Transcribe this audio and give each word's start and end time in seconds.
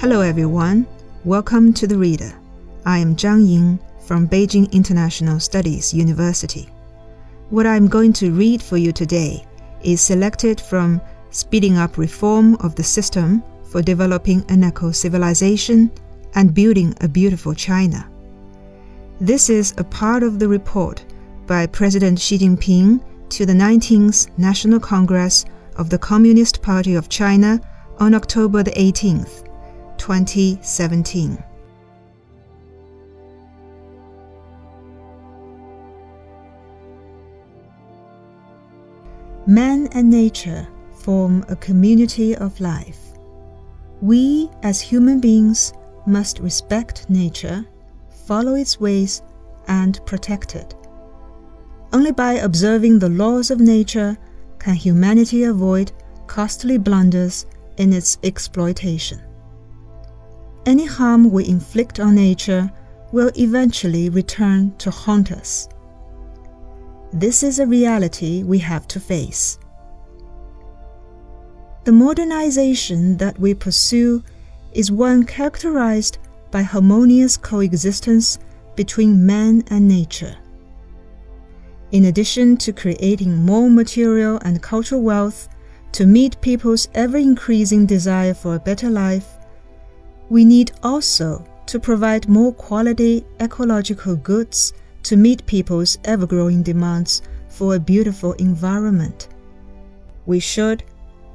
Hello, 0.00 0.22
everyone. 0.22 0.86
Welcome 1.26 1.74
to 1.74 1.86
the 1.86 1.98
Reader. 1.98 2.32
I 2.86 2.96
am 2.96 3.14
Zhang 3.14 3.46
Ying 3.46 3.78
from 4.06 4.26
Beijing 4.26 4.72
International 4.72 5.38
Studies 5.38 5.92
University. 5.92 6.70
What 7.50 7.66
I'm 7.66 7.86
going 7.86 8.14
to 8.14 8.32
read 8.32 8.62
for 8.62 8.78
you 8.78 8.92
today 8.92 9.44
is 9.82 10.00
selected 10.00 10.58
from 10.58 11.02
Speeding 11.32 11.76
Up 11.76 11.98
Reform 11.98 12.54
of 12.60 12.74
the 12.76 12.82
System 12.82 13.42
for 13.64 13.82
Developing 13.82 14.42
an 14.48 14.64
Eco 14.64 14.90
Civilization 14.90 15.90
and 16.34 16.54
Building 16.54 16.94
a 17.02 17.06
Beautiful 17.06 17.52
China. 17.52 18.08
This 19.20 19.50
is 19.50 19.74
a 19.76 19.84
part 19.84 20.22
of 20.22 20.38
the 20.38 20.48
report 20.48 21.04
by 21.46 21.66
President 21.66 22.18
Xi 22.18 22.38
Jinping 22.38 23.02
to 23.28 23.44
the 23.44 23.52
19th 23.52 24.30
National 24.38 24.80
Congress 24.80 25.44
of 25.76 25.90
the 25.90 25.98
Communist 25.98 26.62
Party 26.62 26.94
of 26.94 27.10
China 27.10 27.60
on 27.98 28.14
October 28.14 28.62
the 28.62 28.70
18th, 28.70 29.49
2017. 30.00 31.44
Man 39.46 39.88
and 39.92 40.10
nature 40.10 40.66
form 41.00 41.44
a 41.48 41.56
community 41.56 42.34
of 42.34 42.58
life. 42.60 42.98
We, 44.00 44.48
as 44.62 44.80
human 44.80 45.20
beings, 45.20 45.74
must 46.06 46.38
respect 46.38 47.10
nature, 47.10 47.66
follow 48.26 48.54
its 48.54 48.80
ways, 48.80 49.20
and 49.68 50.00
protect 50.06 50.56
it. 50.56 50.74
Only 51.92 52.12
by 52.12 52.34
observing 52.34 53.00
the 53.00 53.10
laws 53.10 53.50
of 53.50 53.60
nature 53.60 54.16
can 54.58 54.76
humanity 54.76 55.44
avoid 55.44 55.92
costly 56.26 56.78
blunders 56.78 57.44
in 57.76 57.92
its 57.92 58.16
exploitation. 58.22 59.20
Any 60.70 60.86
harm 60.86 61.32
we 61.32 61.48
inflict 61.48 61.98
on 61.98 62.14
nature 62.14 62.70
will 63.10 63.32
eventually 63.36 64.08
return 64.08 64.72
to 64.78 64.92
haunt 64.92 65.32
us. 65.32 65.68
This 67.12 67.42
is 67.42 67.58
a 67.58 67.66
reality 67.66 68.44
we 68.44 68.60
have 68.60 68.86
to 68.86 69.00
face. 69.00 69.58
The 71.82 71.90
modernization 71.90 73.16
that 73.16 73.36
we 73.36 73.52
pursue 73.52 74.22
is 74.70 74.92
one 74.92 75.24
characterized 75.24 76.18
by 76.52 76.62
harmonious 76.62 77.36
coexistence 77.36 78.38
between 78.76 79.26
man 79.26 79.64
and 79.70 79.88
nature. 79.88 80.36
In 81.90 82.04
addition 82.04 82.56
to 82.58 82.72
creating 82.72 83.44
more 83.44 83.68
material 83.68 84.38
and 84.44 84.62
cultural 84.62 85.02
wealth 85.02 85.48
to 85.90 86.06
meet 86.06 86.40
people's 86.40 86.86
ever 86.94 87.16
increasing 87.16 87.86
desire 87.86 88.34
for 88.34 88.54
a 88.54 88.60
better 88.60 88.88
life, 88.88 89.36
we 90.30 90.44
need 90.44 90.70
also 90.82 91.44
to 91.66 91.78
provide 91.78 92.28
more 92.28 92.52
quality 92.54 93.24
ecological 93.40 94.16
goods 94.16 94.72
to 95.02 95.16
meet 95.16 95.44
people's 95.46 95.98
ever 96.04 96.26
growing 96.26 96.62
demands 96.62 97.20
for 97.48 97.74
a 97.74 97.80
beautiful 97.80 98.32
environment. 98.34 99.28
We 100.26 100.38
should, 100.38 100.84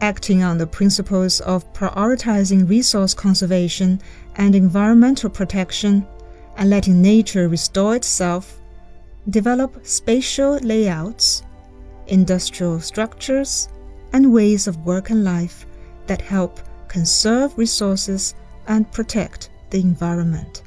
acting 0.00 0.42
on 0.44 0.58
the 0.58 0.66
principles 0.66 1.40
of 1.40 1.70
prioritizing 1.72 2.68
resource 2.68 3.14
conservation 3.14 4.00
and 4.36 4.54
environmental 4.54 5.28
protection 5.28 6.06
and 6.56 6.70
letting 6.70 7.02
nature 7.02 7.48
restore 7.48 7.96
itself, 7.96 8.60
develop 9.30 9.84
spatial 9.84 10.58
layouts, 10.58 11.42
industrial 12.06 12.80
structures, 12.80 13.68
and 14.12 14.32
ways 14.32 14.68
of 14.68 14.86
work 14.86 15.10
and 15.10 15.24
life 15.24 15.66
that 16.06 16.20
help 16.20 16.60
conserve 16.86 17.58
resources 17.58 18.34
and 18.68 18.90
protect 18.92 19.50
the 19.70 19.80
environment. 19.80 20.62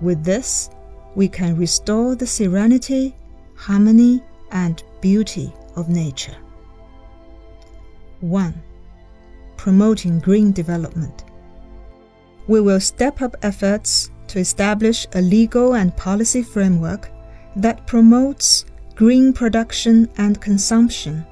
With 0.00 0.24
this, 0.24 0.70
we 1.14 1.28
can 1.28 1.56
restore 1.56 2.14
the 2.14 2.26
serenity, 2.26 3.14
harmony, 3.54 4.22
and 4.50 4.82
beauty 5.00 5.52
of 5.76 5.88
nature. 5.88 6.36
1. 8.20 8.62
Promoting 9.56 10.18
green 10.18 10.52
development. 10.52 11.24
We 12.46 12.60
will 12.60 12.80
step 12.80 13.22
up 13.22 13.36
efforts 13.42 14.10
to 14.28 14.38
establish 14.38 15.06
a 15.14 15.20
legal 15.20 15.74
and 15.74 15.96
policy 15.96 16.42
framework 16.42 17.10
that 17.56 17.86
promotes 17.86 18.64
green 18.94 19.32
production 19.32 20.08
and 20.16 20.40
consumption 20.40 21.24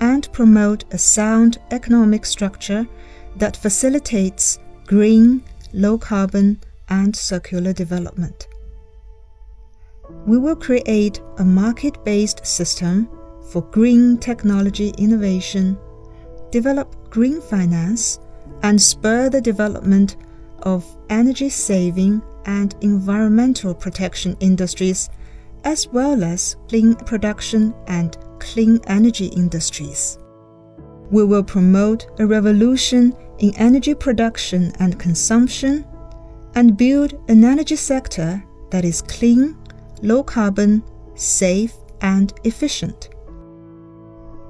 and 0.00 0.30
promote 0.32 0.84
a 0.92 0.98
sound 0.98 1.58
economic 1.70 2.26
structure 2.26 2.86
that 3.36 3.56
facilitates 3.56 4.58
green, 4.86 5.42
low 5.72 5.98
carbon, 5.98 6.60
and 6.88 7.14
circular 7.14 7.72
development. 7.72 8.48
We 10.26 10.38
will 10.38 10.56
create 10.56 11.20
a 11.38 11.44
market 11.44 12.02
based 12.04 12.46
system 12.46 13.08
for 13.50 13.62
green 13.62 14.18
technology 14.18 14.92
innovation, 14.98 15.78
develop 16.50 17.10
green 17.10 17.40
finance, 17.40 18.20
and 18.62 18.80
spur 18.80 19.28
the 19.28 19.40
development 19.40 20.16
of 20.62 20.84
energy 21.10 21.48
saving 21.48 22.22
and 22.46 22.74
environmental 22.80 23.74
protection 23.74 24.36
industries, 24.40 25.10
as 25.64 25.88
well 25.88 26.22
as 26.22 26.56
clean 26.68 26.94
production 26.94 27.74
and 27.88 28.16
clean 28.38 28.80
energy 28.86 29.26
industries. 29.26 30.18
We 31.10 31.24
will 31.24 31.44
promote 31.44 32.06
a 32.20 32.26
revolution 32.26 33.14
in 33.38 33.54
energy 33.56 33.94
production 33.94 34.72
and 34.78 34.98
consumption 34.98 35.84
and 36.54 36.76
build 36.76 37.12
an 37.28 37.44
energy 37.44 37.76
sector 37.76 38.42
that 38.70 38.84
is 38.84 39.02
clean, 39.02 39.56
low 40.02 40.22
carbon, 40.22 40.82
safe, 41.14 41.74
and 42.00 42.32
efficient. 42.44 43.10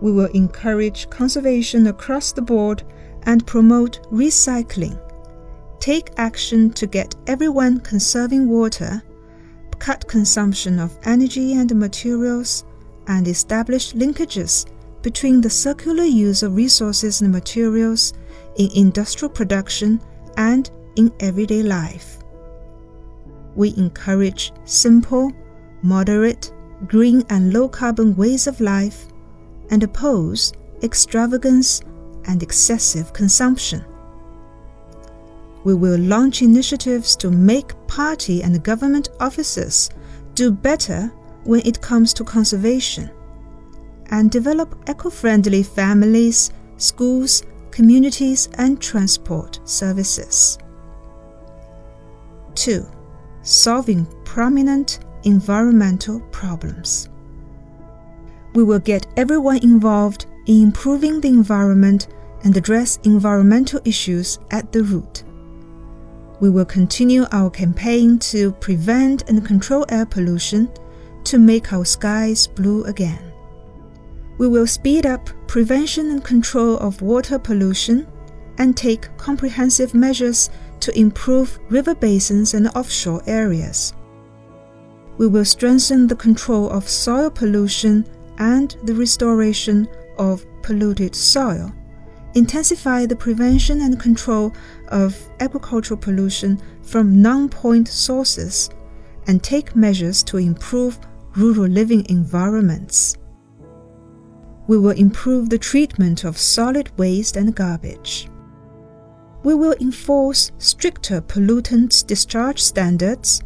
We 0.00 0.12
will 0.12 0.30
encourage 0.34 1.08
conservation 1.10 1.86
across 1.86 2.32
the 2.32 2.42
board 2.42 2.82
and 3.24 3.46
promote 3.46 4.02
recycling. 4.12 5.00
Take 5.80 6.10
action 6.16 6.70
to 6.74 6.86
get 6.86 7.14
everyone 7.26 7.80
conserving 7.80 8.48
water, 8.48 9.02
cut 9.78 10.06
consumption 10.06 10.78
of 10.78 10.96
energy 11.04 11.54
and 11.54 11.74
materials, 11.74 12.64
and 13.08 13.26
establish 13.28 13.92
linkages 13.92 14.66
between 15.06 15.40
the 15.40 15.48
circular 15.48 16.02
use 16.02 16.42
of 16.42 16.56
resources 16.56 17.20
and 17.20 17.30
materials 17.30 18.12
in 18.56 18.68
industrial 18.74 19.32
production 19.32 20.00
and 20.36 20.68
in 20.96 21.12
everyday 21.20 21.62
life. 21.62 22.18
We 23.54 23.72
encourage 23.76 24.52
simple, 24.64 25.30
moderate, 25.80 26.52
green, 26.88 27.22
and 27.30 27.52
low 27.54 27.68
carbon 27.68 28.16
ways 28.16 28.48
of 28.48 28.60
life 28.60 29.06
and 29.70 29.84
oppose 29.84 30.52
extravagance 30.82 31.82
and 32.24 32.42
excessive 32.42 33.12
consumption. 33.12 33.84
We 35.62 35.74
will 35.74 36.00
launch 36.00 36.42
initiatives 36.42 37.14
to 37.18 37.30
make 37.30 37.76
party 37.86 38.42
and 38.42 38.60
government 38.60 39.10
officers 39.20 39.88
do 40.34 40.50
better 40.50 41.12
when 41.44 41.64
it 41.64 41.80
comes 41.80 42.12
to 42.14 42.24
conservation 42.24 43.08
and 44.10 44.30
develop 44.30 44.76
eco 44.88 45.10
friendly 45.10 45.62
families, 45.62 46.50
schools, 46.76 47.42
communities, 47.70 48.48
and 48.58 48.80
transport 48.80 49.60
services. 49.64 50.58
2. 52.54 52.86
Solving 53.42 54.06
prominent 54.24 55.00
environmental 55.24 56.20
problems. 56.32 57.08
We 58.54 58.62
will 58.62 58.78
get 58.78 59.06
everyone 59.16 59.58
involved 59.62 60.26
in 60.46 60.62
improving 60.62 61.20
the 61.20 61.28
environment 61.28 62.08
and 62.44 62.56
address 62.56 62.98
environmental 63.04 63.80
issues 63.84 64.38
at 64.50 64.72
the 64.72 64.82
root. 64.82 65.24
We 66.40 66.50
will 66.50 66.64
continue 66.64 67.24
our 67.32 67.50
campaign 67.50 68.18
to 68.30 68.52
prevent 68.52 69.28
and 69.28 69.44
control 69.44 69.84
air 69.88 70.06
pollution 70.06 70.70
to 71.24 71.38
make 71.38 71.72
our 71.72 71.84
skies 71.84 72.46
blue 72.46 72.84
again. 72.84 73.32
We 74.38 74.48
will 74.48 74.66
speed 74.66 75.06
up 75.06 75.30
prevention 75.46 76.10
and 76.10 76.22
control 76.22 76.76
of 76.78 77.00
water 77.00 77.38
pollution 77.38 78.06
and 78.58 78.76
take 78.76 79.16
comprehensive 79.16 79.94
measures 79.94 80.50
to 80.80 80.98
improve 80.98 81.58
river 81.70 81.94
basins 81.94 82.52
and 82.52 82.68
offshore 82.68 83.22
areas. 83.26 83.94
We 85.16 85.26
will 85.26 85.46
strengthen 85.46 86.06
the 86.06 86.16
control 86.16 86.68
of 86.70 86.88
soil 86.88 87.30
pollution 87.30 88.06
and 88.38 88.76
the 88.84 88.94
restoration 88.94 89.88
of 90.18 90.44
polluted 90.60 91.14
soil, 91.14 91.72
intensify 92.34 93.06
the 93.06 93.16
prevention 93.16 93.80
and 93.80 93.98
control 93.98 94.52
of 94.88 95.18
agricultural 95.40 95.98
pollution 95.98 96.60
from 96.82 97.22
non 97.22 97.48
point 97.48 97.88
sources, 97.88 98.68
and 99.26 99.42
take 99.42 99.74
measures 99.74 100.22
to 100.24 100.36
improve 100.36 100.98
rural 101.34 101.66
living 101.66 102.04
environments 102.10 103.16
we 104.68 104.78
will 104.78 104.90
improve 104.90 105.48
the 105.48 105.58
treatment 105.58 106.24
of 106.24 106.38
solid 106.38 106.90
waste 106.98 107.36
and 107.36 107.54
garbage. 107.54 108.28
we 109.46 109.54
will 109.54 109.76
enforce 109.80 110.50
stricter 110.58 111.20
pollutant 111.20 112.04
discharge 112.08 112.60
standards 112.60 113.42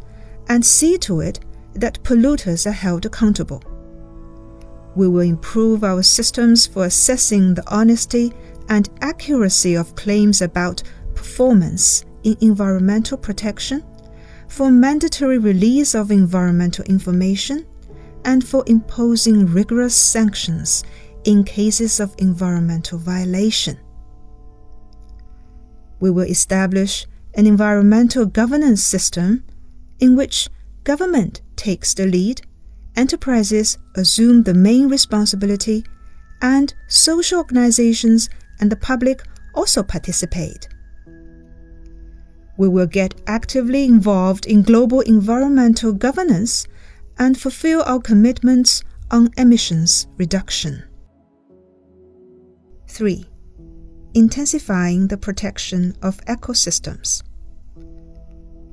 and 0.49 0.65
see 0.65 0.97
to 0.97 1.19
it 1.19 1.39
that 1.75 2.01
polluters 2.01 2.65
are 2.65 2.71
held 2.71 3.05
accountable. 3.05 3.61
We 4.95 5.07
will 5.07 5.21
improve 5.21 5.83
our 5.83 6.01
systems 6.01 6.65
for 6.65 6.85
assessing 6.85 7.53
the 7.53 7.63
honesty 7.71 8.33
and 8.67 8.89
accuracy 9.01 9.75
of 9.75 9.93
claims 9.95 10.41
about 10.41 10.81
performance 11.13 12.03
in 12.23 12.35
environmental 12.41 13.17
protection, 13.17 13.83
for 14.47 14.71
mandatory 14.71 15.37
release 15.37 15.93
of 15.93 16.09
environmental 16.09 16.83
information, 16.85 17.67
and 18.25 18.43
for 18.43 18.63
imposing 18.65 19.45
rigorous 19.45 19.95
sanctions 19.95 20.83
in 21.25 21.43
cases 21.43 21.99
of 21.99 22.15
environmental 22.17 22.97
violation. 22.97 23.77
We 25.99 26.09
will 26.09 26.25
establish 26.27 27.05
an 27.35 27.45
environmental 27.45 28.25
governance 28.25 28.83
system 28.83 29.43
in 29.99 30.15
which 30.15 30.49
government 30.83 31.41
takes 31.55 31.93
the 31.93 32.07
lead, 32.07 32.41
enterprises 32.95 33.77
assume 33.95 34.43
the 34.43 34.53
main 34.53 34.89
responsibility, 34.89 35.85
and 36.41 36.73
social 36.87 37.37
organizations 37.37 38.29
and 38.59 38.71
the 38.71 38.75
public 38.75 39.21
also 39.53 39.83
participate. 39.83 40.67
We 42.57 42.67
will 42.67 42.87
get 42.87 43.13
actively 43.27 43.85
involved 43.85 44.45
in 44.45 44.63
global 44.63 45.01
environmental 45.01 45.93
governance 45.93 46.67
and 47.17 47.39
fulfill 47.39 47.83
our 47.83 47.99
commitments 47.99 48.83
on 49.11 49.29
emissions 49.37 50.07
reduction. 50.17 50.83
3. 52.91 53.25
Intensifying 54.15 55.07
the 55.07 55.17
protection 55.17 55.95
of 56.01 56.19
ecosystems. 56.25 57.23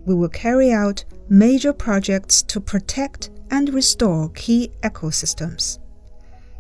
We 0.07 0.15
will 0.17 0.29
carry 0.29 0.73
out 0.73 1.05
major 1.29 1.73
projects 1.73 2.43
to 2.43 2.61
protect 2.61 3.31
and 3.53 3.73
restore 3.73 4.31
key 4.31 4.73
ecosystems, 4.83 5.79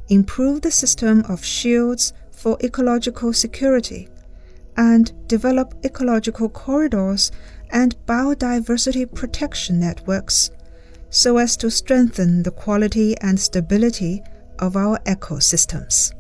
improve 0.09 0.63
the 0.63 0.71
system 0.71 1.25
of 1.29 1.45
shields 1.45 2.13
for 2.31 2.57
ecological 2.63 3.33
security, 3.33 4.09
and 4.77 5.13
develop 5.27 5.75
ecological 5.85 6.49
corridors 6.49 7.33
and 7.71 7.97
biodiversity 8.07 9.13
protection 9.13 9.81
networks 9.81 10.51
so 11.11 11.39
as 11.39 11.57
to 11.57 11.73
strengthen 11.73 12.45
the 12.45 12.53
quality 12.53 13.17
and 13.21 13.41
stability 13.41 14.23
of 14.61 14.77
our 14.77 14.97
ecosystems. 15.01 16.15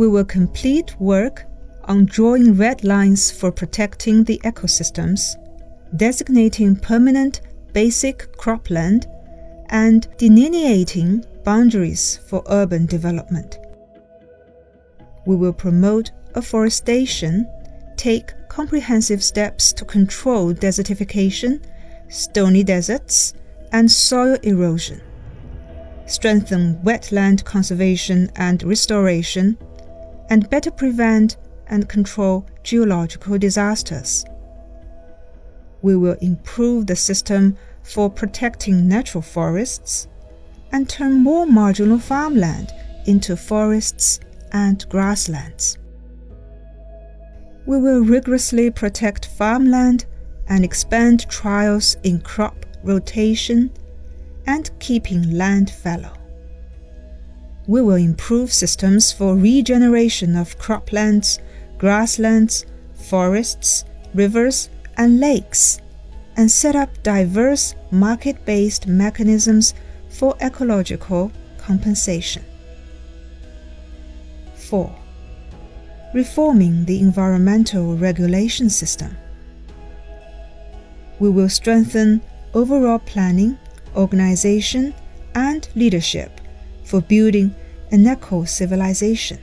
We 0.00 0.08
will 0.08 0.24
complete 0.24 0.98
work 0.98 1.44
on 1.84 2.06
drawing 2.06 2.54
red 2.54 2.84
lines 2.84 3.30
for 3.30 3.52
protecting 3.52 4.24
the 4.24 4.40
ecosystems, 4.44 5.36
designating 5.94 6.74
permanent 6.76 7.42
basic 7.74 8.34
cropland, 8.38 9.04
and 9.68 10.08
delineating 10.16 11.26
boundaries 11.44 12.18
for 12.26 12.42
urban 12.48 12.86
development. 12.86 13.58
We 15.26 15.36
will 15.36 15.52
promote 15.52 16.12
afforestation, 16.34 17.46
take 17.98 18.32
comprehensive 18.48 19.22
steps 19.22 19.70
to 19.74 19.84
control 19.84 20.54
desertification, 20.54 21.62
stony 22.08 22.64
deserts, 22.64 23.34
and 23.70 23.90
soil 23.90 24.38
erosion, 24.44 25.02
strengthen 26.06 26.76
wetland 26.76 27.44
conservation 27.44 28.30
and 28.36 28.62
restoration, 28.62 29.58
and 30.30 30.48
better 30.48 30.70
prevent 30.70 31.36
and 31.66 31.88
control 31.88 32.46
geological 32.62 33.36
disasters. 33.36 34.24
We 35.82 35.96
will 35.96 36.16
improve 36.22 36.86
the 36.86 36.96
system 36.96 37.56
for 37.82 38.08
protecting 38.08 38.88
natural 38.88 39.22
forests 39.22 40.08
and 40.72 40.88
turn 40.88 41.20
more 41.20 41.46
marginal 41.46 41.98
farmland 41.98 42.72
into 43.06 43.36
forests 43.36 44.20
and 44.52 44.88
grasslands. 44.88 45.76
We 47.66 47.78
will 47.78 48.00
rigorously 48.00 48.70
protect 48.70 49.26
farmland 49.26 50.06
and 50.48 50.64
expand 50.64 51.28
trials 51.28 51.96
in 52.02 52.20
crop 52.20 52.66
rotation, 52.82 53.70
and 54.46 54.70
keeping 54.80 55.36
land 55.36 55.70
fallow. 55.70 56.19
We 57.66 57.82
will 57.82 57.96
improve 57.96 58.52
systems 58.52 59.12
for 59.12 59.36
regeneration 59.36 60.36
of 60.36 60.58
croplands, 60.58 61.38
grasslands, 61.78 62.66
forests, 62.94 63.84
rivers, 64.14 64.70
and 64.96 65.20
lakes, 65.20 65.80
and 66.36 66.50
set 66.50 66.74
up 66.74 67.02
diverse 67.02 67.74
market 67.90 68.44
based 68.44 68.86
mechanisms 68.86 69.74
for 70.08 70.36
ecological 70.40 71.30
compensation. 71.58 72.44
4. 74.54 74.94
Reforming 76.14 76.84
the 76.86 77.00
environmental 77.00 77.96
regulation 77.96 78.70
system. 78.70 79.16
We 81.18 81.28
will 81.30 81.48
strengthen 81.48 82.22
overall 82.54 82.98
planning, 82.98 83.58
organization, 83.94 84.94
and 85.34 85.68
leadership 85.74 86.39
for 86.90 87.00
building 87.00 87.54
an 87.92 88.06
eco 88.06 88.44
civilization. 88.44 89.38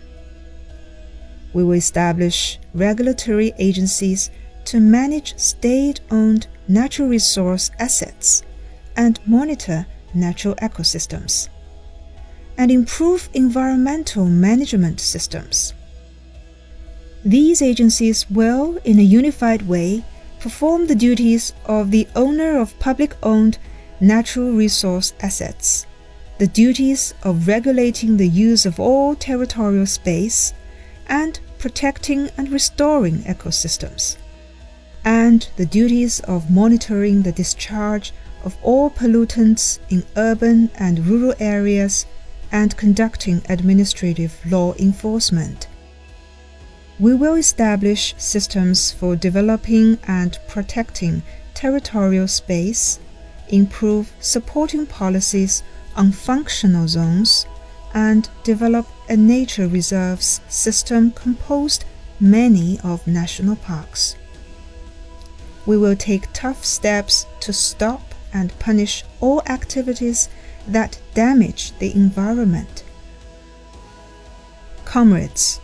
We 1.53 1.63
will 1.63 1.73
establish 1.73 2.59
regulatory 2.73 3.53
agencies 3.57 4.29
to 4.65 4.81
manage 4.81 5.37
state 5.37 6.01
owned 6.11 6.47
natural 6.67 7.07
resource 7.07 7.71
assets 7.79 8.43
and 8.97 9.19
monitor 9.25 9.87
natural 10.13 10.55
ecosystems, 10.55 11.47
and 12.57 12.69
improve 12.69 13.29
environmental 13.33 14.25
management 14.25 14.99
systems. 14.99 15.73
These 17.23 17.61
agencies 17.61 18.29
will, 18.29 18.77
in 18.83 18.99
a 18.99 19.03
unified 19.03 19.61
way, 19.61 20.03
perform 20.39 20.87
the 20.87 20.95
duties 20.95 21.53
of 21.65 21.91
the 21.91 22.07
owner 22.15 22.59
of 22.59 22.77
public 22.79 23.15
owned 23.23 23.57
natural 23.99 24.51
resource 24.51 25.13
assets, 25.21 25.85
the 26.37 26.47
duties 26.47 27.13
of 27.23 27.47
regulating 27.47 28.17
the 28.17 28.27
use 28.27 28.65
of 28.65 28.79
all 28.79 29.15
territorial 29.15 29.85
space, 29.85 30.53
and 31.07 31.39
protecting 31.57 32.29
and 32.37 32.49
restoring 32.51 33.19
ecosystems, 33.23 34.17
and 35.03 35.49
the 35.55 35.65
duties 35.65 36.19
of 36.21 36.51
monitoring 36.51 37.21
the 37.23 37.31
discharge 37.31 38.13
of 38.43 38.55
all 38.61 38.89
pollutants 38.89 39.79
in 39.89 40.03
urban 40.15 40.69
and 40.75 41.05
rural 41.07 41.33
areas 41.39 42.05
and 42.51 42.77
conducting 42.77 43.41
administrative 43.49 44.33
law 44.49 44.73
enforcement. 44.75 45.67
We 46.99 47.13
will 47.13 47.35
establish 47.35 48.15
systems 48.17 48.91
for 48.91 49.15
developing 49.15 49.97
and 50.07 50.37
protecting 50.47 51.23
territorial 51.53 52.27
space, 52.27 52.99
improve 53.49 54.11
supporting 54.19 54.85
policies 54.85 55.63
on 55.97 56.11
functional 56.11 56.87
zones, 56.87 57.45
and 57.93 58.29
develop 58.43 58.87
a 59.09 59.17
nature 59.17 59.67
reserves 59.67 60.39
system 60.47 61.11
composed 61.11 61.83
many 62.19 62.79
of 62.83 63.05
national 63.07 63.55
parks. 63.55 64.15
We 65.65 65.77
will 65.77 65.95
take 65.95 66.31
tough 66.33 66.63
steps 66.63 67.25
to 67.41 67.51
stop 67.51 68.13
and 68.33 68.57
punish 68.59 69.03
all 69.19 69.41
activities 69.47 70.29
that 70.67 70.99
damage 71.13 71.77
the 71.79 71.93
environment. 71.93 72.83
Comrades, 74.85 75.59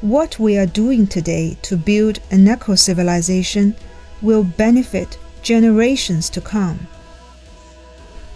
what 0.00 0.38
we 0.38 0.56
are 0.58 0.66
doing 0.66 1.06
today 1.06 1.56
to 1.62 1.76
build 1.76 2.20
an 2.30 2.48
eco 2.48 2.74
civilization 2.74 3.74
will 4.22 4.44
benefit 4.44 5.18
generations 5.42 6.30
to 6.30 6.40
come. 6.40 6.86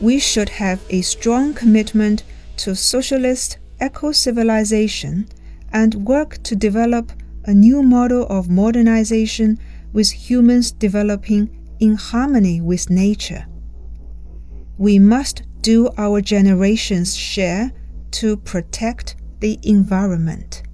We 0.02 0.18
should 0.18 0.48
have 0.48 0.84
a 0.90 1.00
strong 1.02 1.54
commitment 1.54 2.24
to 2.56 2.74
socialist 2.74 3.58
eco 3.80 4.10
civilization 4.10 5.28
and 5.72 5.94
work 5.94 6.42
to 6.42 6.56
develop 6.56 7.12
a 7.44 7.54
new 7.54 7.84
model 7.84 8.26
of 8.26 8.50
modernization 8.50 9.60
with 9.92 10.10
humans 10.10 10.72
developing 10.72 11.50
in 11.78 11.94
harmony 11.94 12.60
with 12.60 12.90
nature. 12.90 13.46
We 14.76 14.98
must 14.98 15.42
do 15.60 15.88
our 15.96 16.20
generation's 16.20 17.14
share 17.14 17.70
to 18.12 18.36
protect 18.38 19.14
the 19.38 19.60
environment. 19.62 20.64